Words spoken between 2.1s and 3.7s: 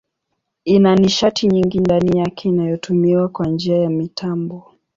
yake inayotumiwa kwa